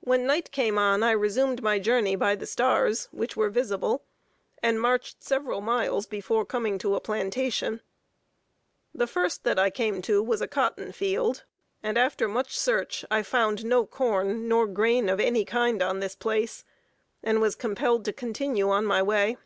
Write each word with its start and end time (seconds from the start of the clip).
When 0.00 0.26
night 0.26 0.50
came 0.50 0.76
on, 0.76 1.02
I 1.02 1.12
resumed 1.12 1.62
my 1.62 1.78
journey 1.78 2.14
by 2.14 2.34
the 2.34 2.44
stars, 2.44 3.08
which 3.10 3.38
were 3.38 3.48
visible, 3.48 4.04
and 4.62 4.78
marched 4.78 5.22
several 5.22 5.62
miles 5.62 6.04
before 6.04 6.44
coming 6.44 6.76
to 6.76 6.94
a 6.94 7.00
plantation. 7.00 7.80
The 8.94 9.06
first 9.06 9.44
that 9.44 9.58
I 9.58 9.70
came 9.70 10.02
to 10.02 10.22
was 10.22 10.42
a 10.42 10.46
cotton 10.46 10.92
field; 10.92 11.44
and 11.82 11.96
after 11.96 12.28
much 12.28 12.54
search, 12.58 13.02
I 13.10 13.22
found 13.22 13.64
no 13.64 13.86
corn 13.86 14.46
nor 14.46 14.66
grain 14.66 15.08
of 15.08 15.20
any 15.20 15.46
kind 15.46 15.80
on 15.80 16.00
this 16.00 16.16
place, 16.16 16.62
and 17.22 17.40
was 17.40 17.54
compelled 17.54 18.04
to 18.04 18.12
continue 18.12 18.68
on 18.68 18.84
my 18.84 19.02
way. 19.02 19.38